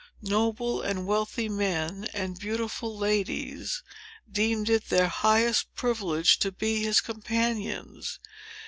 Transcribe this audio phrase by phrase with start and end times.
[0.23, 3.83] Noble and wealthy men, and beautiful ladies,
[4.27, 8.17] deemed it their highest privilege to be his companions.